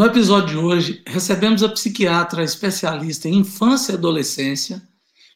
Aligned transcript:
No 0.00 0.06
episódio 0.06 0.48
de 0.48 0.56
hoje, 0.56 1.02
recebemos 1.06 1.62
a 1.62 1.68
psiquiatra 1.68 2.42
especialista 2.42 3.28
em 3.28 3.34
infância 3.40 3.92
e 3.92 3.96
adolescência, 3.96 4.80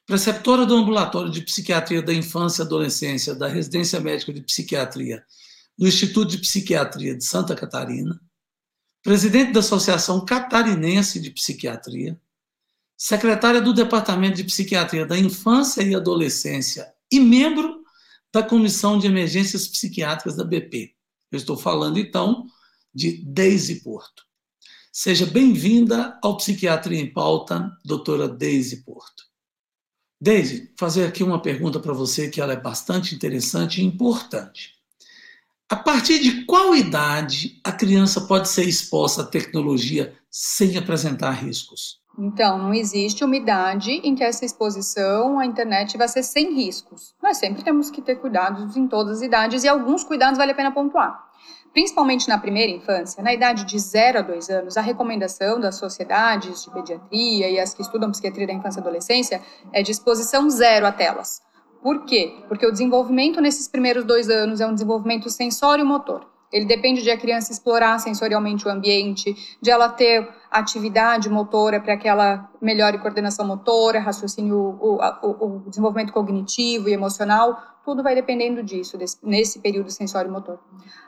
preceptora 0.06 0.64
do 0.64 0.74
ambulatório 0.74 1.30
de 1.30 1.42
psiquiatria 1.42 2.00
da 2.00 2.14
infância 2.14 2.62
e 2.62 2.64
adolescência 2.64 3.34
da 3.34 3.46
Residência 3.46 4.00
Médica 4.00 4.32
de 4.32 4.40
Psiquiatria 4.40 5.22
do 5.76 5.86
Instituto 5.86 6.30
de 6.30 6.38
Psiquiatria 6.38 7.14
de 7.14 7.22
Santa 7.22 7.54
Catarina, 7.54 8.18
presidente 9.02 9.52
da 9.52 9.60
Associação 9.60 10.24
Catarinense 10.24 11.20
de 11.20 11.30
Psiquiatria, 11.30 12.18
secretária 12.96 13.60
do 13.60 13.74
Departamento 13.74 14.38
de 14.38 14.44
Psiquiatria 14.44 15.04
da 15.04 15.18
Infância 15.18 15.82
e 15.82 15.94
Adolescência 15.94 16.90
e 17.12 17.20
membro 17.20 17.84
da 18.32 18.42
Comissão 18.42 18.98
de 18.98 19.08
Emergências 19.08 19.68
Psiquiátricas 19.68 20.34
da 20.34 20.42
BP. 20.42 20.94
Eu 21.30 21.36
estou 21.36 21.54
falando, 21.54 21.98
então, 21.98 22.46
de 22.94 23.22
Deise 23.26 23.82
Porto. 23.82 24.23
Seja 24.96 25.26
bem-vinda 25.26 26.16
ao 26.22 26.36
Psiquiatria 26.36 27.00
em 27.00 27.12
Pauta, 27.12 27.68
doutora 27.84 28.28
Deise 28.28 28.84
Porto. 28.84 29.24
Deise, 30.20 30.72
fazer 30.78 31.04
aqui 31.04 31.24
uma 31.24 31.42
pergunta 31.42 31.80
para 31.80 31.92
você 31.92 32.28
que 32.28 32.40
ela 32.40 32.52
é 32.52 32.56
bastante 32.56 33.12
interessante 33.12 33.80
e 33.80 33.84
importante. 33.84 34.70
A 35.68 35.74
partir 35.74 36.20
de 36.20 36.44
qual 36.44 36.76
idade 36.76 37.60
a 37.64 37.72
criança 37.72 38.20
pode 38.20 38.48
ser 38.48 38.68
exposta 38.68 39.22
à 39.22 39.26
tecnologia 39.26 40.16
sem 40.30 40.78
apresentar 40.78 41.32
riscos? 41.32 41.98
Então, 42.16 42.56
não 42.56 42.72
existe 42.72 43.24
uma 43.24 43.34
idade 43.34 44.00
em 44.04 44.14
que 44.14 44.22
essa 44.22 44.44
exposição 44.44 45.40
à 45.40 45.44
internet 45.44 45.98
vai 45.98 46.06
ser 46.06 46.22
sem 46.22 46.54
riscos. 46.54 47.16
Nós 47.20 47.38
sempre 47.38 47.64
temos 47.64 47.90
que 47.90 48.00
ter 48.00 48.14
cuidados 48.20 48.76
em 48.76 48.86
todas 48.86 49.16
as 49.16 49.22
idades 49.22 49.64
e 49.64 49.68
alguns 49.68 50.04
cuidados 50.04 50.38
vale 50.38 50.52
a 50.52 50.54
pena 50.54 50.70
pontuar. 50.70 51.33
Principalmente 51.74 52.28
na 52.28 52.38
primeira 52.38 52.70
infância, 52.70 53.20
na 53.20 53.34
idade 53.34 53.64
de 53.64 53.76
0 53.76 54.20
a 54.20 54.22
2 54.22 54.48
anos, 54.48 54.76
a 54.76 54.80
recomendação 54.80 55.58
das 55.58 55.74
sociedades 55.74 56.62
de 56.62 56.70
pediatria 56.70 57.50
e 57.50 57.58
as 57.58 57.74
que 57.74 57.82
estudam 57.82 58.12
psiquiatria 58.12 58.46
da 58.46 58.52
infância 58.52 58.78
e 58.78 58.80
adolescência 58.80 59.42
é 59.72 59.82
de 59.82 59.90
exposição 59.90 60.48
zero 60.48 60.86
a 60.86 60.92
telas. 60.92 61.42
Por 61.82 62.04
quê? 62.04 62.32
Porque 62.46 62.64
o 62.64 62.70
desenvolvimento 62.70 63.40
nesses 63.40 63.66
primeiros 63.66 64.04
dois 64.04 64.30
anos 64.30 64.60
é 64.60 64.66
um 64.68 64.72
desenvolvimento 64.72 65.28
sensório-motor. 65.28 66.33
Ele 66.54 66.66
depende 66.66 67.02
de 67.02 67.10
a 67.10 67.18
criança 67.18 67.50
explorar 67.50 67.98
sensorialmente 67.98 68.68
o 68.68 68.70
ambiente, 68.70 69.34
de 69.60 69.72
ela 69.72 69.88
ter 69.88 70.32
atividade 70.48 71.28
motora 71.28 71.80
para 71.80 71.96
que 71.96 72.06
ela 72.06 72.48
melhore 72.62 72.98
coordenação 72.98 73.44
motora, 73.44 73.98
raciocínio, 73.98 74.56
o, 74.80 75.00
o, 75.00 75.46
o, 75.46 75.68
desenvolvimento 75.68 76.12
cognitivo 76.12 76.88
e 76.88 76.92
emocional, 76.92 77.60
tudo 77.84 78.04
vai 78.04 78.14
dependendo 78.14 78.62
disso, 78.62 78.96
desse, 78.96 79.18
nesse 79.20 79.58
período 79.58 79.90
sensório-motor. 79.90 80.60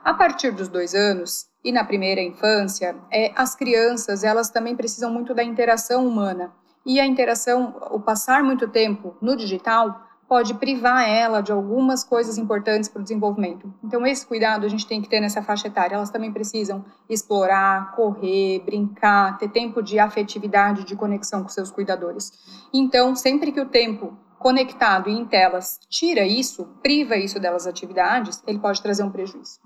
A 0.03 0.12
partir 0.12 0.51
dos 0.51 0.67
dois 0.67 0.97
anos 0.97 1.47
e 1.62 1.71
na 1.71 1.85
primeira 1.85 2.21
infância, 2.21 2.97
é, 3.09 3.31
as 3.37 3.55
crianças 3.55 4.25
elas 4.25 4.51
também 4.51 4.75
precisam 4.75 5.12
muito 5.12 5.33
da 5.33 5.45
interação 5.45 6.05
humana. 6.05 6.53
E 6.85 6.99
a 6.99 7.06
interação, 7.06 7.77
o 7.93 8.01
passar 8.01 8.43
muito 8.43 8.67
tempo 8.67 9.17
no 9.23 9.37
digital, 9.37 10.06
pode 10.28 10.54
privar 10.54 11.09
ela 11.09 11.41
de 11.41 11.53
algumas 11.53 12.03
coisas 12.03 12.37
importantes 12.37 12.88
para 12.88 13.00
o 13.00 13.03
desenvolvimento. 13.03 13.72
Então, 13.82 14.06
esse 14.06 14.26
cuidado 14.26 14.66
a 14.66 14.69
gente 14.69 14.87
tem 14.87 15.00
que 15.00 15.09
ter 15.09 15.20
nessa 15.20 15.42
faixa 15.42 15.69
etária. 15.69 15.94
Elas 15.94 16.10
também 16.10 16.32
precisam 16.32 16.84
explorar, 17.09 17.94
correr, 17.94 18.60
brincar, 18.64 19.38
ter 19.38 19.48
tempo 19.48 19.82
de 19.82 19.98
afetividade, 19.98 20.84
de 20.84 20.97
conexão 20.97 21.42
com 21.42 21.48
seus 21.48 21.70
cuidadores. 21.70 22.32
Então, 22.72 23.14
sempre 23.14 23.53
que 23.53 23.60
o 23.60 23.66
tempo 23.66 24.16
conectado 24.38 25.09
e 25.09 25.12
em 25.12 25.25
telas 25.25 25.81
tira 25.88 26.26
isso, 26.26 26.69
priva 26.82 27.16
isso 27.16 27.41
delas 27.41 27.66
atividades, 27.66 28.43
ele 28.47 28.58
pode 28.58 28.82
trazer 28.82 29.03
um 29.03 29.10
prejuízo. 29.10 29.58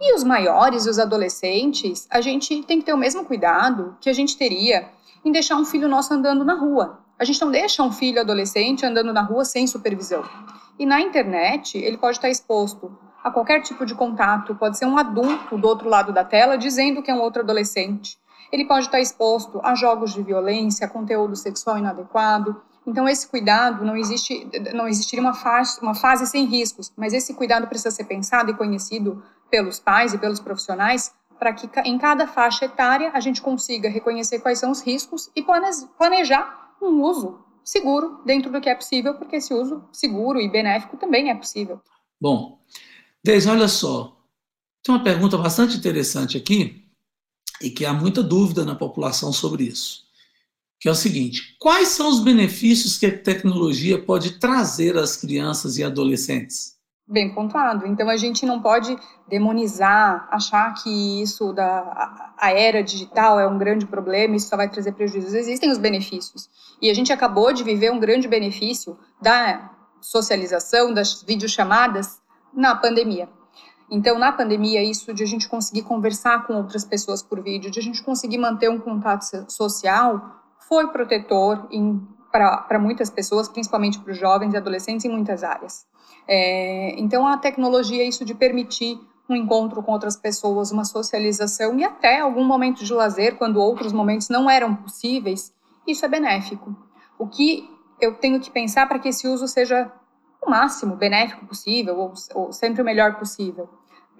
E 0.00 0.14
os 0.14 0.24
maiores 0.24 0.86
e 0.86 0.90
os 0.90 0.98
adolescentes, 0.98 2.06
a 2.10 2.20
gente 2.20 2.62
tem 2.64 2.80
que 2.80 2.86
ter 2.86 2.92
o 2.92 2.98
mesmo 2.98 3.24
cuidado 3.24 3.96
que 4.00 4.10
a 4.10 4.12
gente 4.12 4.36
teria 4.36 4.88
em 5.24 5.30
deixar 5.30 5.56
um 5.56 5.64
filho 5.64 5.88
nosso 5.88 6.12
andando 6.12 6.44
na 6.44 6.54
rua. 6.54 6.98
A 7.20 7.24
gente 7.24 7.38
não 7.42 7.50
deixa 7.50 7.82
um 7.82 7.92
filho 7.92 8.18
adolescente 8.18 8.86
andando 8.86 9.12
na 9.12 9.20
rua 9.20 9.44
sem 9.44 9.66
supervisão. 9.66 10.24
E 10.78 10.86
na 10.86 11.02
internet, 11.02 11.76
ele 11.76 11.98
pode 11.98 12.16
estar 12.16 12.30
exposto 12.30 12.90
a 13.22 13.30
qualquer 13.30 13.60
tipo 13.60 13.84
de 13.84 13.94
contato, 13.94 14.54
pode 14.54 14.78
ser 14.78 14.86
um 14.86 14.96
adulto 14.96 15.58
do 15.58 15.68
outro 15.68 15.86
lado 15.86 16.14
da 16.14 16.24
tela 16.24 16.56
dizendo 16.56 17.02
que 17.02 17.10
é 17.10 17.14
um 17.14 17.20
outro 17.20 17.42
adolescente. 17.42 18.16
Ele 18.50 18.64
pode 18.64 18.86
estar 18.86 19.00
exposto 19.00 19.60
a 19.62 19.74
jogos 19.74 20.14
de 20.14 20.22
violência, 20.22 20.88
conteúdo 20.88 21.36
sexual 21.36 21.76
inadequado. 21.76 22.62
Então, 22.86 23.06
esse 23.06 23.28
cuidado, 23.28 23.84
não, 23.84 23.98
existe, 23.98 24.48
não 24.72 24.88
existiria 24.88 25.22
uma 25.22 25.34
fase, 25.34 25.78
uma 25.82 25.94
fase 25.94 26.26
sem 26.26 26.46
riscos, 26.46 26.90
mas 26.96 27.12
esse 27.12 27.34
cuidado 27.34 27.66
precisa 27.66 27.90
ser 27.90 28.04
pensado 28.04 28.50
e 28.50 28.54
conhecido 28.54 29.22
pelos 29.50 29.78
pais 29.78 30.14
e 30.14 30.18
pelos 30.18 30.40
profissionais 30.40 31.14
para 31.38 31.52
que 31.52 31.68
em 31.84 31.98
cada 31.98 32.26
faixa 32.26 32.64
etária 32.64 33.10
a 33.12 33.20
gente 33.20 33.42
consiga 33.42 33.90
reconhecer 33.90 34.38
quais 34.38 34.58
são 34.58 34.70
os 34.70 34.80
riscos 34.80 35.30
e 35.36 35.44
planejar 35.98 36.69
um 36.80 37.02
uso 37.02 37.38
seguro 37.64 38.20
dentro 38.24 38.50
do 38.50 38.60
que 38.60 38.68
é 38.68 38.74
possível, 38.74 39.14
porque 39.14 39.36
esse 39.36 39.52
uso 39.54 39.84
seguro 39.92 40.40
e 40.40 40.48
benéfico 40.48 40.96
também 40.96 41.30
é 41.30 41.34
possível. 41.34 41.80
Bom, 42.20 42.60
Deise, 43.22 43.48
olha 43.48 43.68
só, 43.68 44.20
tem 44.82 44.94
uma 44.94 45.04
pergunta 45.04 45.36
bastante 45.36 45.76
interessante 45.76 46.36
aqui 46.36 46.84
e 47.60 47.70
que 47.70 47.84
há 47.84 47.92
muita 47.92 48.22
dúvida 48.22 48.64
na 48.64 48.74
população 48.74 49.32
sobre 49.32 49.64
isso, 49.64 50.04
que 50.80 50.88
é 50.88 50.92
o 50.92 50.96
seguinte: 50.96 51.56
quais 51.58 51.88
são 51.88 52.08
os 52.08 52.20
benefícios 52.20 52.98
que 52.98 53.06
a 53.06 53.18
tecnologia 53.18 54.02
pode 54.02 54.38
trazer 54.38 54.96
às 54.96 55.16
crianças 55.16 55.76
e 55.76 55.84
adolescentes? 55.84 56.79
Bem 57.10 57.34
pontuado. 57.34 57.86
Então 57.86 58.08
a 58.08 58.16
gente 58.16 58.46
não 58.46 58.62
pode 58.62 58.96
demonizar, 59.26 60.28
achar 60.30 60.72
que 60.74 61.20
isso 61.20 61.52
da 61.52 62.32
a 62.38 62.52
era 62.52 62.82
digital 62.82 63.38
é 63.38 63.46
um 63.46 63.58
grande 63.58 63.84
problema, 63.84 64.36
isso 64.36 64.48
só 64.48 64.56
vai 64.56 64.68
trazer 64.68 64.92
prejuízos. 64.92 65.34
Existem 65.34 65.70
os 65.70 65.78
benefícios. 65.78 66.48
E 66.80 66.88
a 66.88 66.94
gente 66.94 67.12
acabou 67.12 67.52
de 67.52 67.64
viver 67.64 67.90
um 67.92 67.98
grande 67.98 68.28
benefício 68.28 68.96
da 69.20 69.70
socialização, 70.00 70.94
das 70.94 71.22
videochamadas 71.22 72.20
na 72.54 72.74
pandemia. 72.74 73.28
Então, 73.90 74.18
na 74.18 74.30
pandemia, 74.30 74.82
isso 74.82 75.12
de 75.12 75.22
a 75.24 75.26
gente 75.26 75.48
conseguir 75.48 75.82
conversar 75.82 76.46
com 76.46 76.54
outras 76.54 76.84
pessoas 76.84 77.22
por 77.22 77.42
vídeo, 77.42 77.70
de 77.70 77.80
a 77.80 77.82
gente 77.82 78.02
conseguir 78.02 78.38
manter 78.38 78.70
um 78.70 78.78
contato 78.78 79.44
social, 79.48 80.40
foi 80.68 80.86
protetor 80.88 81.66
para 82.30 82.78
muitas 82.78 83.10
pessoas, 83.10 83.48
principalmente 83.48 83.98
para 83.98 84.12
os 84.12 84.18
jovens 84.18 84.54
e 84.54 84.56
adolescentes 84.56 85.04
em 85.04 85.10
muitas 85.10 85.42
áreas. 85.42 85.86
É, 86.28 86.94
então, 86.98 87.26
a 87.26 87.36
tecnologia 87.36 88.04
isso 88.04 88.24
de 88.24 88.34
permitir 88.34 88.98
um 89.28 89.36
encontro 89.36 89.82
com 89.82 89.92
outras 89.92 90.16
pessoas, 90.16 90.70
uma 90.70 90.84
socialização 90.84 91.78
e 91.78 91.84
até 91.84 92.20
algum 92.20 92.44
momento 92.44 92.84
de 92.84 92.92
lazer, 92.92 93.36
quando 93.36 93.60
outros 93.60 93.92
momentos 93.92 94.28
não 94.28 94.50
eram 94.50 94.74
possíveis, 94.74 95.52
isso 95.86 96.04
é 96.04 96.08
benéfico. 96.08 96.76
O 97.18 97.26
que 97.26 97.68
eu 98.00 98.14
tenho 98.14 98.40
que 98.40 98.50
pensar 98.50 98.88
para 98.88 98.98
que 98.98 99.08
esse 99.08 99.28
uso 99.28 99.46
seja 99.46 99.90
o 100.42 100.50
máximo 100.50 100.96
benéfico 100.96 101.46
possível, 101.46 101.98
ou, 101.98 102.12
ou 102.34 102.52
sempre 102.52 102.82
o 102.82 102.84
melhor 102.84 103.16
possível, 103.16 103.68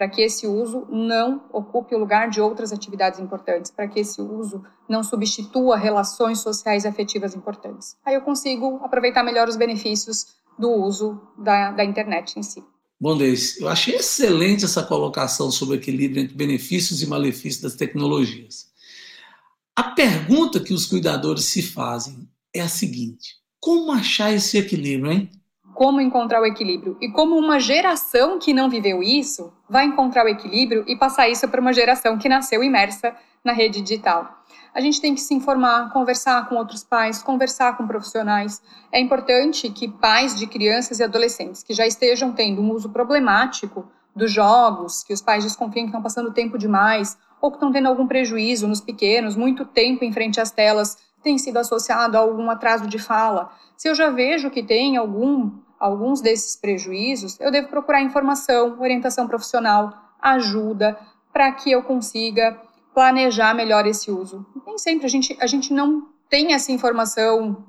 para 0.00 0.08
que 0.08 0.22
esse 0.22 0.46
uso 0.46 0.86
não 0.90 1.44
ocupe 1.52 1.94
o 1.94 1.98
lugar 1.98 2.30
de 2.30 2.40
outras 2.40 2.72
atividades 2.72 3.20
importantes, 3.20 3.70
para 3.70 3.86
que 3.86 4.00
esse 4.00 4.18
uso 4.22 4.64
não 4.88 5.04
substitua 5.04 5.76
relações 5.76 6.38
sociais 6.38 6.86
afetivas 6.86 7.34
importantes. 7.34 7.96
Aí 8.02 8.14
eu 8.14 8.22
consigo 8.22 8.80
aproveitar 8.82 9.22
melhor 9.22 9.46
os 9.46 9.56
benefícios 9.56 10.28
do 10.58 10.70
uso 10.70 11.20
da, 11.36 11.72
da 11.72 11.84
internet 11.84 12.38
em 12.38 12.42
si. 12.42 12.64
Bom, 12.98 13.14
Deise, 13.14 13.60
eu 13.60 13.68
achei 13.68 13.96
excelente 13.96 14.64
essa 14.64 14.82
colocação 14.82 15.50
sobre 15.50 15.76
o 15.76 15.78
equilíbrio 15.78 16.22
entre 16.22 16.34
benefícios 16.34 17.02
e 17.02 17.06
malefícios 17.06 17.60
das 17.60 17.74
tecnologias. 17.74 18.68
A 19.76 19.82
pergunta 19.82 20.60
que 20.60 20.72
os 20.72 20.86
cuidadores 20.86 21.44
se 21.44 21.60
fazem 21.60 22.26
é 22.54 22.62
a 22.62 22.68
seguinte: 22.68 23.34
como 23.60 23.92
achar 23.92 24.32
esse 24.32 24.56
equilíbrio, 24.56 25.12
hein? 25.12 25.30
Como 25.80 25.98
encontrar 25.98 26.42
o 26.42 26.44
equilíbrio? 26.44 26.98
E 27.00 27.08
como 27.08 27.38
uma 27.38 27.58
geração 27.58 28.38
que 28.38 28.52
não 28.52 28.68
viveu 28.68 29.02
isso 29.02 29.50
vai 29.66 29.86
encontrar 29.86 30.26
o 30.26 30.28
equilíbrio 30.28 30.84
e 30.86 30.94
passar 30.94 31.26
isso 31.30 31.48
para 31.48 31.58
uma 31.58 31.72
geração 31.72 32.18
que 32.18 32.28
nasceu 32.28 32.62
imersa 32.62 33.16
na 33.42 33.54
rede 33.54 33.80
digital? 33.80 34.44
a 34.74 34.80
gente 34.80 35.00
tem 35.00 35.14
que 35.14 35.22
se 35.22 35.32
informar, 35.32 35.90
conversar 35.90 36.48
com 36.48 36.56
outros 36.56 36.84
pais, 36.84 37.22
conversar 37.22 37.78
com 37.78 37.86
profissionais. 37.86 38.62
É 38.92 39.00
importante 39.00 39.70
que 39.70 39.88
pais 39.88 40.38
de 40.38 40.46
crianças 40.46 41.00
e 41.00 41.02
adolescentes 41.02 41.62
que 41.62 41.72
já 41.72 41.86
estejam 41.86 42.30
tendo 42.30 42.60
um 42.60 42.70
uso 42.72 42.90
problemático 42.90 43.90
dos 44.14 44.30
jogos, 44.30 45.02
que 45.02 45.14
os 45.14 45.22
pais 45.22 45.44
desconfiam 45.44 45.84
que 45.84 45.88
estão 45.88 46.02
passando 46.02 46.30
tempo 46.30 46.58
demais, 46.58 47.18
ou 47.40 47.50
que 47.50 47.56
estão 47.56 47.72
tendo 47.72 47.88
algum 47.88 48.06
prejuízo 48.06 48.68
nos 48.68 48.82
pequenos, 48.82 49.34
muito 49.34 49.64
tempo 49.64 50.04
em 50.04 50.12
frente 50.12 50.40
às 50.40 50.50
telas 50.50 50.98
tem 51.22 51.38
sido 51.38 51.58
associado 51.58 52.16
a 52.16 52.20
algum 52.20 52.50
atraso 52.50 52.86
de 52.86 52.98
fala. 52.98 53.50
Se 53.76 53.88
eu 53.88 53.94
já 53.94 54.10
vejo 54.10 54.50
que 54.50 54.62
tem 54.62 54.96
algum, 54.96 55.50
alguns 55.80 56.20
desses 56.20 56.54
prejuízos, 56.54 57.40
eu 57.40 57.50
devo 57.50 57.68
procurar 57.68 58.02
informação, 58.02 58.78
orientação 58.78 59.26
profissional, 59.26 59.92
ajuda, 60.20 60.98
para 61.32 61.50
que 61.52 61.70
eu 61.70 61.82
consiga 61.82 62.60
planejar 62.94 63.54
melhor 63.54 63.86
esse 63.86 64.10
uso. 64.10 64.44
Nem 64.66 64.76
sempre 64.76 65.06
a 65.06 65.08
gente, 65.08 65.36
a 65.40 65.46
gente 65.46 65.72
não 65.72 66.06
tem 66.28 66.52
essa 66.52 66.70
informação 66.70 67.64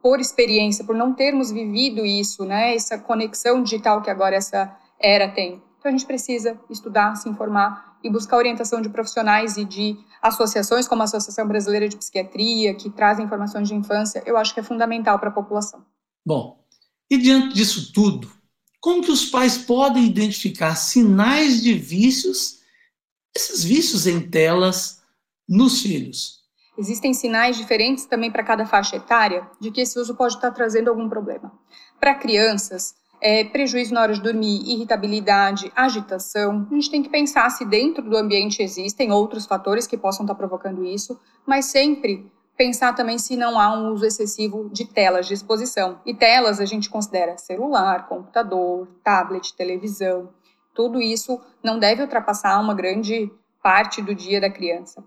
por 0.00 0.20
experiência, 0.20 0.84
por 0.84 0.94
não 0.94 1.12
termos 1.12 1.50
vivido 1.50 2.06
isso, 2.06 2.44
né? 2.44 2.74
Essa 2.74 2.96
conexão 2.96 3.60
digital 3.62 4.00
que 4.00 4.10
agora 4.10 4.36
essa 4.36 4.72
era 5.00 5.28
tem. 5.28 5.60
Então 5.78 5.88
a 5.88 5.90
gente 5.90 6.06
precisa 6.06 6.58
estudar, 6.70 7.16
se 7.16 7.28
informar 7.28 7.98
e 8.02 8.10
buscar 8.10 8.36
orientação 8.36 8.80
de 8.80 8.88
profissionais 8.88 9.56
e 9.56 9.64
de 9.64 9.96
associações 10.22 10.86
como 10.86 11.02
a 11.02 11.04
Associação 11.04 11.46
Brasileira 11.46 11.88
de 11.88 11.96
Psiquiatria, 11.96 12.74
que 12.74 12.90
trazem 12.90 13.24
informações 13.24 13.68
de 13.68 13.74
infância, 13.74 14.22
eu 14.24 14.36
acho 14.36 14.54
que 14.54 14.60
é 14.60 14.62
fundamental 14.62 15.18
para 15.18 15.30
a 15.30 15.32
população. 15.32 15.84
Bom, 16.24 16.57
e 17.10 17.16
diante 17.16 17.54
disso 17.54 17.92
tudo, 17.92 18.30
como 18.80 19.02
que 19.02 19.10
os 19.10 19.26
pais 19.26 19.58
podem 19.58 20.04
identificar 20.04 20.76
sinais 20.76 21.62
de 21.62 21.74
vícios, 21.74 22.60
esses 23.34 23.64
vícios 23.64 24.06
em 24.06 24.20
telas, 24.20 25.02
nos 25.48 25.82
filhos? 25.82 26.38
Existem 26.76 27.12
sinais 27.12 27.56
diferentes 27.56 28.06
também 28.06 28.30
para 28.30 28.44
cada 28.44 28.64
faixa 28.64 28.96
etária 28.96 29.48
de 29.60 29.70
que 29.70 29.80
esse 29.80 29.98
uso 29.98 30.14
pode 30.14 30.34
estar 30.34 30.52
trazendo 30.52 30.88
algum 30.88 31.08
problema. 31.08 31.52
Para 31.98 32.14
crianças, 32.14 32.94
é, 33.20 33.42
prejuízo 33.44 33.92
na 33.92 34.02
hora 34.02 34.12
de 34.12 34.22
dormir, 34.22 34.62
irritabilidade, 34.64 35.72
agitação. 35.74 36.68
A 36.70 36.74
gente 36.74 36.90
tem 36.90 37.02
que 37.02 37.08
pensar 37.08 37.50
se 37.50 37.64
dentro 37.64 38.08
do 38.08 38.16
ambiente 38.16 38.62
existem 38.62 39.10
outros 39.10 39.44
fatores 39.44 39.86
que 39.88 39.98
possam 39.98 40.24
estar 40.24 40.36
provocando 40.36 40.84
isso, 40.84 41.18
mas 41.44 41.66
sempre 41.66 42.30
pensar 42.58 42.92
também 42.92 43.18
se 43.18 43.36
não 43.36 43.58
há 43.58 43.72
um 43.72 43.92
uso 43.92 44.04
excessivo 44.04 44.68
de 44.70 44.84
telas 44.84 45.28
de 45.28 45.34
exposição. 45.34 46.00
E 46.04 46.12
telas 46.12 46.60
a 46.60 46.64
gente 46.64 46.90
considera 46.90 47.38
celular, 47.38 48.08
computador, 48.08 48.88
tablet, 49.04 49.54
televisão. 49.54 50.30
Tudo 50.74 51.00
isso 51.00 51.40
não 51.62 51.78
deve 51.78 52.02
ultrapassar 52.02 52.60
uma 52.60 52.74
grande 52.74 53.30
parte 53.62 54.02
do 54.02 54.12
dia 54.14 54.40
da 54.40 54.50
criança. 54.50 55.04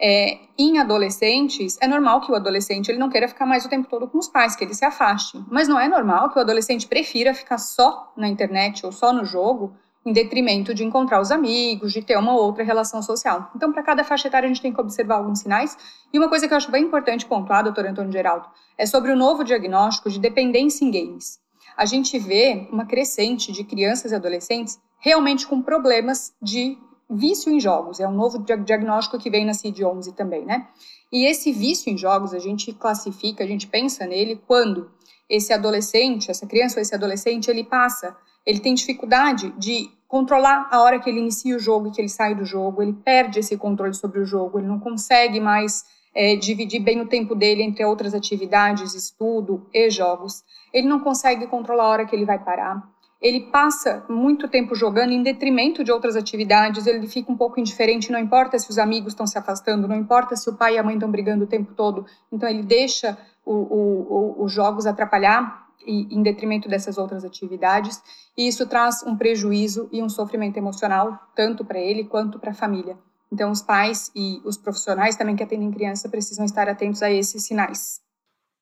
É, 0.00 0.38
em 0.58 0.78
adolescentes, 0.78 1.76
é 1.80 1.86
normal 1.86 2.20
que 2.20 2.32
o 2.32 2.34
adolescente 2.34 2.88
ele 2.88 2.98
não 2.98 3.10
queira 3.10 3.28
ficar 3.28 3.44
mais 3.44 3.64
o 3.64 3.68
tempo 3.68 3.88
todo 3.88 4.08
com 4.08 4.18
os 4.18 4.28
pais, 4.28 4.56
que 4.56 4.64
ele 4.64 4.74
se 4.74 4.84
afaste. 4.84 5.42
Mas 5.50 5.68
não 5.68 5.78
é 5.78 5.88
normal 5.88 6.30
que 6.30 6.38
o 6.38 6.40
adolescente 6.40 6.86
prefira 6.86 7.34
ficar 7.34 7.58
só 7.58 8.12
na 8.16 8.28
internet 8.28 8.84
ou 8.86 8.92
só 8.92 9.12
no 9.12 9.24
jogo, 9.24 9.76
em 10.04 10.12
detrimento 10.12 10.74
de 10.74 10.84
encontrar 10.84 11.20
os 11.20 11.30
amigos, 11.30 11.92
de 11.92 12.02
ter 12.02 12.18
uma 12.18 12.34
outra 12.34 12.62
relação 12.62 13.02
social. 13.02 13.50
Então, 13.56 13.72
para 13.72 13.82
cada 13.82 14.04
faixa 14.04 14.28
etária, 14.28 14.46
a 14.46 14.48
gente 14.48 14.60
tem 14.60 14.72
que 14.72 14.80
observar 14.80 15.16
alguns 15.16 15.40
sinais. 15.40 15.76
E 16.12 16.18
uma 16.18 16.28
coisa 16.28 16.46
que 16.46 16.52
eu 16.52 16.58
acho 16.58 16.70
bem 16.70 16.84
importante 16.84 17.24
pontuar, 17.26 17.64
doutor 17.64 17.86
Antônio 17.86 18.12
Geraldo, 18.12 18.46
é 18.76 18.84
sobre 18.84 19.12
o 19.12 19.16
novo 19.16 19.42
diagnóstico 19.44 20.10
de 20.10 20.18
dependência 20.18 20.84
em 20.84 20.90
games. 20.90 21.38
A 21.76 21.86
gente 21.86 22.18
vê 22.18 22.68
uma 22.70 22.84
crescente 22.84 23.50
de 23.50 23.64
crianças 23.64 24.12
e 24.12 24.14
adolescentes 24.14 24.78
realmente 24.98 25.46
com 25.46 25.60
problemas 25.60 26.32
de 26.40 26.78
vício 27.10 27.52
em 27.52 27.60
jogos, 27.60 28.00
é 28.00 28.08
um 28.08 28.14
novo 28.14 28.38
diagnóstico 28.38 29.18
que 29.18 29.30
vem 29.30 29.44
na 29.44 29.52
CID-11 29.52 30.14
também, 30.14 30.44
né? 30.44 30.66
E 31.12 31.26
esse 31.26 31.52
vício 31.52 31.92
em 31.92 31.98
jogos, 31.98 32.32
a 32.32 32.38
gente 32.38 32.72
classifica, 32.72 33.44
a 33.44 33.46
gente 33.46 33.66
pensa 33.66 34.06
nele 34.06 34.40
quando 34.46 34.90
esse 35.28 35.52
adolescente, 35.52 36.30
essa 36.30 36.46
criança 36.46 36.76
ou 36.76 36.82
esse 36.82 36.94
adolescente, 36.94 37.48
ele 37.48 37.64
passa, 37.64 38.16
ele 38.46 38.60
tem 38.60 38.74
dificuldade 38.74 39.52
de 39.58 39.90
controlar 40.06 40.68
a 40.70 40.80
hora 40.80 41.00
que 41.00 41.10
ele 41.10 41.18
inicia 41.18 41.56
o 41.56 41.58
jogo 41.58 41.88
e 41.88 41.90
que 41.90 42.00
ele 42.00 42.08
sai 42.08 42.34
do 42.34 42.44
jogo, 42.44 42.82
ele 42.82 42.92
perde 42.92 43.40
esse 43.40 43.56
controle 43.56 43.94
sobre 43.94 44.20
o 44.20 44.24
jogo, 44.24 44.58
ele 44.58 44.68
não 44.68 44.78
consegue 44.78 45.40
mais 45.40 45.84
é, 46.14 46.36
dividir 46.36 46.80
bem 46.80 47.00
o 47.00 47.08
tempo 47.08 47.34
dele 47.34 47.62
entre 47.62 47.84
outras 47.84 48.14
atividades, 48.14 48.94
estudo 48.94 49.66
e 49.72 49.90
jogos, 49.90 50.44
ele 50.72 50.86
não 50.86 51.00
consegue 51.00 51.46
controlar 51.46 51.84
a 51.84 51.88
hora 51.88 52.06
que 52.06 52.14
ele 52.14 52.24
vai 52.24 52.38
parar, 52.38 52.88
ele 53.20 53.40
passa 53.50 54.04
muito 54.08 54.46
tempo 54.48 54.74
jogando 54.74 55.10
em 55.10 55.22
detrimento 55.22 55.82
de 55.82 55.90
outras 55.90 56.14
atividades, 56.14 56.86
ele 56.86 57.06
fica 57.06 57.32
um 57.32 57.36
pouco 57.36 57.58
indiferente, 57.58 58.12
não 58.12 58.18
importa 58.18 58.58
se 58.58 58.68
os 58.68 58.78
amigos 58.78 59.14
estão 59.14 59.26
se 59.26 59.38
afastando, 59.38 59.88
não 59.88 59.96
importa 59.96 60.36
se 60.36 60.48
o 60.48 60.54
pai 60.54 60.74
e 60.74 60.78
a 60.78 60.82
mãe 60.82 60.94
estão 60.94 61.10
brigando 61.10 61.44
o 61.44 61.48
tempo 61.48 61.72
todo, 61.74 62.04
então 62.30 62.48
ele 62.48 62.62
deixa 62.62 63.16
o, 63.44 63.52
o, 63.52 64.44
os 64.44 64.52
jogos 64.52 64.86
atrapalhar 64.86 65.63
em 65.86 66.22
detrimento 66.22 66.68
dessas 66.68 66.98
outras 66.98 67.24
atividades, 67.24 68.00
e 68.36 68.48
isso 68.48 68.66
traz 68.66 69.02
um 69.02 69.16
prejuízo 69.16 69.88
e 69.92 70.02
um 70.02 70.08
sofrimento 70.08 70.56
emocional, 70.56 71.18
tanto 71.34 71.64
para 71.64 71.78
ele 71.78 72.04
quanto 72.04 72.38
para 72.38 72.50
a 72.50 72.54
família. 72.54 72.98
Então, 73.32 73.50
os 73.50 73.62
pais 73.62 74.10
e 74.14 74.40
os 74.44 74.56
profissionais 74.56 75.16
também 75.16 75.34
que 75.34 75.42
atendem 75.42 75.70
criança 75.70 76.08
precisam 76.08 76.44
estar 76.44 76.68
atentos 76.68 77.02
a 77.02 77.10
esses 77.10 77.42
sinais. 77.42 78.00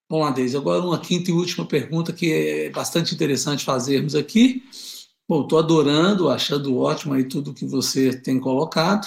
Bom, 0.08 0.30
Deise, 0.32 0.56
agora 0.56 0.82
uma 0.82 0.98
quinta 0.98 1.30
e 1.30 1.34
última 1.34 1.66
pergunta 1.66 2.12
que 2.12 2.32
é 2.32 2.70
bastante 2.70 3.14
interessante 3.14 3.64
fazermos 3.64 4.14
aqui. 4.14 4.62
Bom, 5.28 5.42
estou 5.42 5.58
adorando, 5.58 6.28
achando 6.28 6.76
ótimo 6.78 7.14
aí 7.14 7.24
tudo 7.24 7.54
que 7.54 7.64
você 7.64 8.14
tem 8.14 8.38
colocado. 8.38 9.06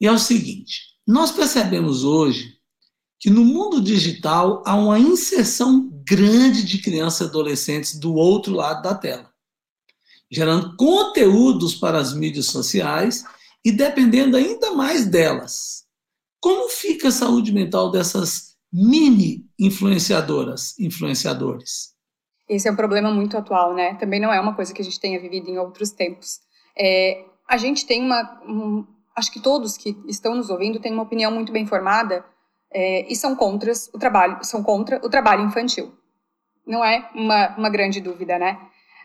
E 0.00 0.06
é 0.06 0.12
o 0.12 0.18
seguinte: 0.18 0.82
nós 1.06 1.30
percebemos 1.32 2.04
hoje 2.04 2.57
que 3.20 3.30
no 3.30 3.44
mundo 3.44 3.80
digital 3.80 4.62
há 4.64 4.74
uma 4.74 4.98
inserção 4.98 5.90
grande 6.04 6.64
de 6.64 6.78
crianças 6.78 7.26
e 7.26 7.30
adolescentes 7.30 7.98
do 7.98 8.14
outro 8.14 8.54
lado 8.54 8.82
da 8.82 8.94
tela, 8.94 9.30
gerando 10.30 10.76
conteúdos 10.76 11.74
para 11.74 11.98
as 11.98 12.14
mídias 12.14 12.46
sociais 12.46 13.24
e 13.64 13.72
dependendo 13.72 14.36
ainda 14.36 14.72
mais 14.72 15.04
delas. 15.04 15.84
Como 16.40 16.68
fica 16.68 17.08
a 17.08 17.12
saúde 17.12 17.52
mental 17.52 17.90
dessas 17.90 18.56
mini 18.72 19.44
influenciadoras, 19.58 20.78
influenciadores. 20.78 21.94
Esse 22.48 22.68
é 22.68 22.72
um 22.72 22.76
problema 22.76 23.10
muito 23.10 23.36
atual, 23.36 23.74
né? 23.74 23.94
Também 23.94 24.20
não 24.20 24.32
é 24.32 24.40
uma 24.40 24.54
coisa 24.54 24.72
que 24.72 24.80
a 24.80 24.84
gente 24.84 25.00
tenha 25.00 25.20
vivido 25.20 25.48
em 25.48 25.58
outros 25.58 25.90
tempos. 25.90 26.40
É, 26.78 27.24
a 27.48 27.56
gente 27.56 27.84
tem 27.86 28.02
uma, 28.02 28.40
um, 28.46 28.86
acho 29.16 29.32
que 29.32 29.40
todos 29.40 29.76
que 29.76 29.96
estão 30.06 30.34
nos 30.34 30.48
ouvindo 30.48 30.78
têm 30.78 30.92
uma 30.92 31.02
opinião 31.02 31.32
muito 31.32 31.50
bem 31.50 31.66
formada 31.66 32.24
é, 32.72 33.10
e 33.10 33.16
são 33.16 33.34
contra 33.34 33.72
o 33.92 33.98
trabalho, 33.98 34.38
são 34.42 34.62
contra 34.62 34.98
o 35.04 35.08
trabalho 35.08 35.44
infantil. 35.44 35.92
Não 36.66 36.84
é 36.84 37.08
uma, 37.14 37.56
uma 37.56 37.70
grande 37.70 38.00
dúvida, 38.00 38.38
né? 38.38 38.58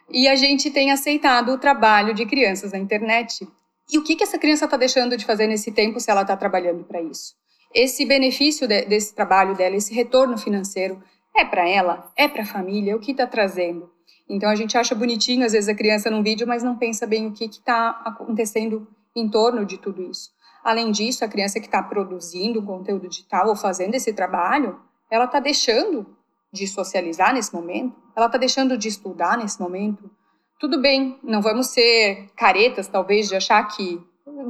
E 0.10 0.28
a 0.28 0.36
gente 0.36 0.70
tem 0.70 0.92
aceitado 0.92 1.50
o 1.50 1.58
trabalho 1.58 2.14
de 2.14 2.26
crianças 2.26 2.74
na 2.74 2.78
internet. 2.78 3.48
E 3.92 3.98
o 3.98 4.04
que, 4.04 4.16
que 4.16 4.24
essa 4.24 4.38
criança 4.38 4.66
está 4.66 4.76
deixando 4.76 5.16
de 5.16 5.26
fazer 5.26 5.48
nesse 5.48 5.72
tempo 5.72 6.00
se 6.00 6.12
ela 6.12 6.22
está 6.22 6.36
trabalhando 6.36 6.84
para 6.84 7.02
isso? 7.02 7.36
esse 7.74 8.06
benefício 8.06 8.68
de, 8.68 8.86
desse 8.86 9.16
trabalho 9.16 9.56
dela, 9.56 9.76
esse 9.76 9.94
retorno 9.94 10.38
financeiro, 10.38 11.02
é 11.36 11.44
para 11.44 11.68
ela, 11.68 12.12
é 12.16 12.28
para 12.28 12.44
a 12.44 12.46
família, 12.46 12.96
o 12.96 13.00
que 13.00 13.12
está 13.12 13.26
trazendo. 13.26 13.90
Então 14.30 14.50
a 14.50 14.56
gente 14.56 14.78
acha 14.78 14.94
bonitinho, 14.94 15.46
às 15.46 15.52
vezes, 15.52 15.68
a 15.68 15.76
criança 15.76 16.10
num 16.10 16.22
vídeo, 16.22 16.48
mas 16.48 16.64
não 16.64 16.78
pensa 16.78 17.08
bem 17.08 17.28
o 17.28 17.34
que 17.34 17.46
está 17.46 17.90
acontecendo 18.06 18.88
em 19.16 19.28
torno 19.28 19.66
de 19.66 19.78
tudo 19.78 20.04
isso. 20.04 20.30
Além 20.64 20.92
disso, 20.92 21.26
a 21.26 21.28
criança 21.28 21.60
que 21.60 21.66
está 21.66 21.84
produzindo 21.84 22.64
conteúdo 22.64 23.08
digital 23.10 23.50
ou 23.50 23.56
fazendo 23.56 23.96
esse 23.96 24.14
trabalho, 24.14 24.80
ela 25.12 25.26
está 25.26 25.40
deixando 25.40 26.16
de 26.52 26.68
socializar 26.68 27.34
nesse 27.34 27.54
momento, 27.54 27.96
ela 28.16 28.28
está 28.28 28.38
deixando 28.38 28.78
de 28.78 28.88
estudar 28.88 29.38
nesse 29.38 29.60
momento. 29.60 30.10
Tudo 30.60 30.80
bem, 30.80 31.20
não 31.24 31.42
vamos 31.42 31.68
ser 31.68 32.30
caretas, 32.38 32.88
talvez, 32.88 33.28
de 33.28 33.36
achar 33.36 33.64
que 33.68 34.00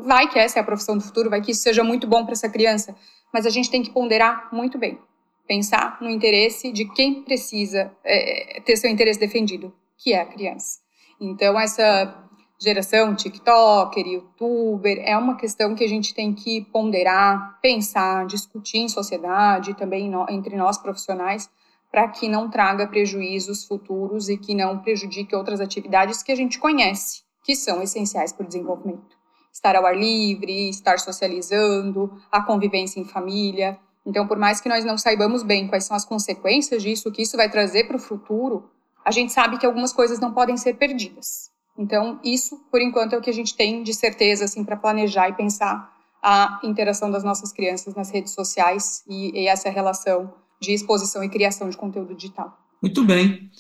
vai 0.06 0.30
que 0.30 0.38
essa 0.38 0.60
é 0.60 0.62
a 0.62 0.66
profissão 0.66 0.98
do 0.98 1.04
futuro, 1.04 1.30
vai 1.30 1.42
que 1.42 1.52
isso 1.52 1.62
seja 1.62 1.84
muito 1.84 2.06
bom 2.06 2.24
para 2.24 2.34
essa 2.34 2.50
criança, 2.50 2.96
mas 3.34 3.46
a 3.46 3.50
gente 3.50 3.72
tem 3.72 3.82
que 3.82 3.90
ponderar 3.90 4.50
muito 4.54 4.78
bem, 4.78 5.00
pensar 5.48 5.98
no 6.02 6.10
interesse 6.10 6.72
de 6.72 6.86
quem 6.94 7.24
precisa 7.24 7.92
é, 8.04 8.62
ter 8.64 8.78
seu 8.78 8.90
interesse 8.90 9.20
defendido, 9.20 9.74
que 9.98 10.14
é 10.14 10.22
a 10.22 10.26
criança. 10.26 10.80
Então, 11.20 11.60
essa 11.60 12.23
geração 12.60 13.16
TikToker, 13.16 14.06
YouTuber, 14.06 15.02
é 15.04 15.18
uma 15.18 15.36
questão 15.36 15.76
que 15.76 15.84
a 15.84 15.88
gente 15.88 16.14
tem 16.14 16.34
que 16.34 16.62
ponderar, 16.62 17.60
pensar, 17.62 18.26
discutir 18.26 18.80
em 18.80 18.90
sociedade, 18.90 19.74
também 19.74 20.12
entre 20.30 20.56
nós 20.56 20.78
profissionais, 20.78 21.50
para 21.92 22.08
que 22.08 22.28
não 22.28 22.50
traga 22.50 22.88
prejuízos 22.88 23.66
futuros 23.66 24.30
e 24.30 24.38
que 24.38 24.56
não 24.56 24.80
prejudique 24.80 25.36
outras 25.36 25.60
atividades 25.60 26.24
que 26.24 26.32
a 26.32 26.36
gente 26.36 26.58
conhece, 26.58 27.24
que 27.44 27.56
são 27.56 27.82
essenciais 27.82 28.32
para 28.32 28.46
o 28.46 28.48
desenvolvimento 28.48 29.24
estar 29.54 29.76
ao 29.76 29.86
ar 29.86 29.96
livre, 29.96 30.70
estar 30.70 31.00
socializando, 31.00 32.12
a 32.32 32.42
convivência 32.42 33.00
em 33.00 33.06
família. 33.06 33.78
Então, 34.04 34.28
por 34.28 34.38
mais 34.38 34.60
que 34.60 34.68
nós 34.68 34.84
não 34.84 34.98
saibamos 34.98 35.44
bem 35.44 35.68
quais 35.68 35.86
são 35.86 35.96
as 35.96 36.04
consequências 36.04 36.82
disso, 36.82 37.08
o 37.08 37.12
que 37.12 37.22
isso 37.22 37.38
vai 37.38 37.50
trazer 37.50 37.84
para 37.86 37.96
o 37.96 38.00
futuro, 38.00 38.68
a 39.06 39.12
gente 39.12 39.32
sabe 39.32 39.60
que 39.60 39.66
algumas 39.66 39.94
coisas 39.94 40.20
não 40.20 40.34
podem 40.34 40.58
ser 40.58 40.74
perdidas. 40.74 41.53
Então, 41.78 42.20
isso, 42.24 42.60
por 42.70 42.82
enquanto, 42.82 43.14
é 43.14 43.18
o 43.18 43.22
que 43.22 43.30
a 43.30 43.34
gente 43.34 43.56
tem 43.56 43.84
de 43.84 43.94
certeza 43.94 44.46
assim, 44.46 44.64
para 44.64 44.78
planejar 44.78 45.30
e 45.30 45.34
pensar 45.34 45.92
a 46.22 46.60
interação 46.64 47.12
das 47.12 47.24
nossas 47.24 47.52
crianças 47.52 47.96
nas 47.96 48.10
redes 48.10 48.34
sociais 48.34 49.04
e, 49.08 49.42
e 49.42 49.48
essa 49.48 49.70
relação 49.70 50.34
de 50.62 50.72
exposição 50.72 51.24
e 51.24 51.30
criação 51.30 51.70
de 51.70 51.76
conteúdo 51.76 52.16
digital. 52.16 52.58
Muito 52.82 53.04
bem. 53.04 53.52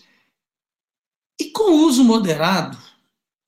E 1.40 1.46
com 1.52 1.72
o 1.72 1.86
uso 1.86 2.04
moderado, 2.04 2.78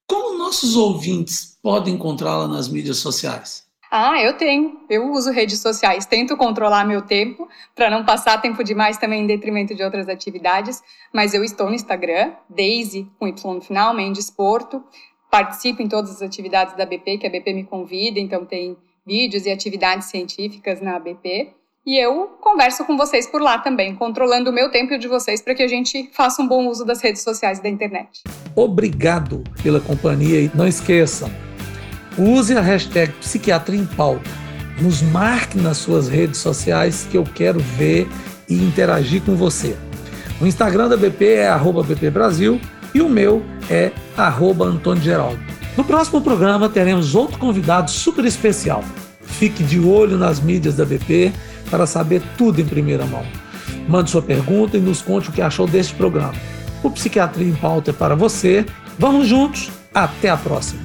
Como 0.07 0.37
nossos 0.37 0.75
ouvintes 0.75 1.57
podem 1.61 1.95
encontrá-la 1.95 2.47
nas 2.47 2.67
mídias 2.67 2.97
sociais? 2.97 3.64
Ah, 3.97 4.21
eu 4.21 4.33
tenho. 4.33 4.81
Eu 4.89 5.09
uso 5.09 5.31
redes 5.31 5.61
sociais, 5.61 6.05
tento 6.05 6.35
controlar 6.35 6.83
meu 6.83 7.01
tempo 7.01 7.47
para 7.73 7.89
não 7.89 8.03
passar 8.03 8.41
tempo 8.41 8.61
demais 8.61 8.97
também 8.97 9.23
em 9.23 9.25
detrimento 9.25 9.73
de 9.73 9.81
outras 9.81 10.09
atividades, 10.09 10.83
mas 11.13 11.33
eu 11.33 11.45
estou 11.45 11.69
no 11.69 11.73
Instagram, 11.73 12.33
Daisy 12.49 13.09
com 13.17 13.25
Y 13.25 13.53
no 13.53 13.61
final, 13.61 13.93
Mendes 13.93 14.29
Porto. 14.29 14.83
Participo 15.31 15.81
em 15.81 15.87
todas 15.87 16.11
as 16.11 16.21
atividades 16.21 16.75
da 16.75 16.85
BP, 16.85 17.19
que 17.19 17.25
a 17.25 17.29
BP 17.29 17.53
me 17.53 17.63
convida, 17.63 18.19
então 18.19 18.43
tem 18.43 18.75
vídeos 19.07 19.45
e 19.45 19.49
atividades 19.49 20.07
científicas 20.07 20.81
na 20.81 20.99
BP. 20.99 21.53
E 21.85 21.97
eu 21.97 22.35
converso 22.41 22.83
com 22.83 22.97
vocês 22.97 23.25
por 23.25 23.41
lá 23.41 23.59
também, 23.59 23.95
controlando 23.95 24.49
o 24.49 24.53
meu 24.53 24.69
tempo 24.69 24.91
e 24.91 24.97
o 24.97 24.99
de 24.99 25.07
vocês 25.07 25.41
para 25.41 25.55
que 25.55 25.63
a 25.63 25.69
gente 25.69 26.09
faça 26.11 26.41
um 26.41 26.47
bom 26.49 26.67
uso 26.67 26.83
das 26.83 26.99
redes 26.99 27.21
sociais 27.21 27.59
e 27.59 27.63
da 27.63 27.69
internet. 27.69 28.23
Obrigado 28.57 29.41
pela 29.63 29.79
companhia 29.79 30.41
e 30.41 30.51
não 30.53 30.67
esqueçam, 30.67 31.31
use 32.17 32.55
a 32.55 32.61
hashtag 32.61 33.11
Psiquiatria 33.13 33.79
em 33.79 33.85
Pauta. 33.85 34.29
Nos 34.79 35.01
marque 35.01 35.57
nas 35.57 35.77
suas 35.77 36.07
redes 36.07 36.39
sociais 36.39 37.07
que 37.09 37.17
eu 37.17 37.23
quero 37.23 37.59
ver 37.77 38.07
e 38.49 38.55
interagir 38.55 39.21
com 39.21 39.35
você. 39.35 39.75
O 40.39 40.45
Instagram 40.45 40.89
da 40.89 40.97
BP 40.97 41.25
é 41.25 41.47
arroba 41.47 41.81
BP 41.81 42.09
Brasil 42.09 42.59
e 42.93 43.01
o 43.01 43.09
meu 43.09 43.41
é 43.69 43.91
Antônio 44.61 45.01
Geraldo. 45.01 45.39
No 45.77 45.83
próximo 45.83 46.21
programa 46.21 46.69
teremos 46.69 47.15
outro 47.15 47.37
convidado 47.37 47.89
super 47.89 48.25
especial. 48.25 48.83
Fique 49.21 49.63
de 49.63 49.79
olho 49.79 50.17
nas 50.17 50.39
mídias 50.39 50.75
da 50.75 50.85
BP 50.85 51.33
para 51.69 51.85
saber 51.85 52.21
tudo 52.37 52.61
em 52.61 52.65
primeira 52.65 53.05
mão. 53.05 53.25
Mande 53.87 54.09
sua 54.09 54.21
pergunta 54.21 54.77
e 54.77 54.81
nos 54.81 55.01
conte 55.01 55.29
o 55.29 55.31
que 55.31 55.41
achou 55.41 55.67
deste 55.67 55.93
programa. 55.95 56.33
O 56.81 56.89
Psiquiatria 56.89 57.47
em 57.47 57.55
Pauta 57.55 57.91
é 57.91 57.93
para 57.93 58.15
você. 58.15 58.65
Vamos 58.97 59.27
juntos. 59.27 59.71
Até 59.93 60.29
a 60.29 60.37
próxima. 60.37 60.84